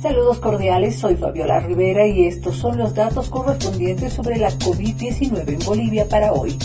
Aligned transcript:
Saludos 0.00 0.38
cordiales, 0.38 0.96
soy 0.96 1.16
Fabiola 1.16 1.58
Rivera 1.58 2.06
y 2.06 2.26
estos 2.26 2.54
son 2.54 2.78
los 2.78 2.94
datos 2.94 3.28
correspondientes 3.30 4.12
sobre 4.12 4.38
la 4.38 4.50
COVID-19 4.50 5.48
en 5.48 5.58
Bolivia 5.66 6.08
para 6.08 6.32
hoy. 6.32 6.56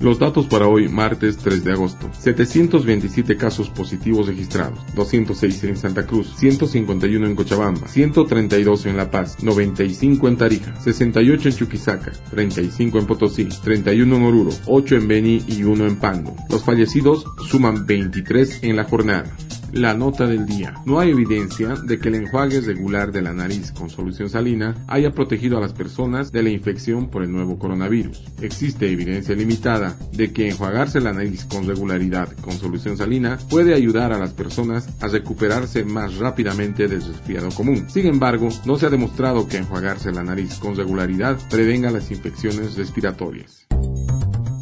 Los 0.00 0.18
datos 0.20 0.46
para 0.46 0.68
hoy, 0.68 0.88
martes 0.88 1.36
3 1.38 1.64
de 1.64 1.72
agosto. 1.72 2.08
727 2.18 3.36
casos 3.36 3.68
positivos 3.68 4.28
registrados, 4.28 4.78
206 4.94 5.64
en 5.64 5.76
Santa 5.76 6.06
Cruz, 6.06 6.32
151 6.36 7.26
en 7.26 7.34
Cochabamba, 7.34 7.86
132 7.88 8.86
en 8.86 8.96
La 8.96 9.10
Paz, 9.10 9.42
95 9.42 10.28
en 10.28 10.36
Tarija, 10.36 10.80
68 10.80 11.48
en 11.48 11.54
Chuquisaca, 11.56 12.12
35 12.30 12.98
en 13.00 13.06
Potosí, 13.06 13.44
31 13.44 14.16
en 14.16 14.22
Oruro, 14.22 14.50
8 14.66 14.96
en 14.96 15.08
Beni 15.08 15.42
y 15.46 15.64
1 15.64 15.84
en 15.84 15.96
Pando. 15.96 16.34
Los 16.48 16.64
fallecidos 16.64 17.26
suman 17.50 17.84
23 17.84 18.62
en 18.62 18.76
la 18.76 18.84
jornada. 18.84 19.36
La 19.72 19.92
nota 19.92 20.26
del 20.26 20.46
día. 20.46 20.74
No 20.86 20.98
hay 20.98 21.10
evidencia 21.10 21.74
de 21.74 21.98
que 21.98 22.08
el 22.08 22.14
enjuague 22.14 22.60
regular 22.62 23.12
de 23.12 23.20
la 23.20 23.34
nariz 23.34 23.70
con 23.72 23.90
solución 23.90 24.30
salina 24.30 24.74
haya 24.88 25.12
protegido 25.12 25.58
a 25.58 25.60
las 25.60 25.74
personas 25.74 26.32
de 26.32 26.42
la 26.42 26.48
infección 26.48 27.10
por 27.10 27.22
el 27.22 27.30
nuevo 27.30 27.58
coronavirus. 27.58 28.24
Existe 28.40 28.90
evidencia 28.90 29.34
limitada 29.34 29.98
de 30.12 30.32
que 30.32 30.48
enjuagarse 30.48 31.00
la 31.00 31.12
nariz 31.12 31.44
con 31.44 31.66
regularidad 31.66 32.32
con 32.38 32.54
solución 32.54 32.96
salina 32.96 33.38
puede 33.50 33.74
ayudar 33.74 34.12
a 34.12 34.18
las 34.18 34.32
personas 34.32 34.88
a 35.02 35.08
recuperarse 35.08 35.84
más 35.84 36.16
rápidamente 36.16 36.88
del 36.88 37.02
resfriado 37.02 37.50
común. 37.50 37.90
Sin 37.90 38.06
embargo, 38.06 38.48
no 38.64 38.78
se 38.78 38.86
ha 38.86 38.90
demostrado 38.90 39.48
que 39.48 39.58
enjuagarse 39.58 40.12
la 40.12 40.24
nariz 40.24 40.54
con 40.54 40.76
regularidad 40.76 41.38
prevenga 41.50 41.90
las 41.90 42.10
infecciones 42.10 42.76
respiratorias. 42.76 43.66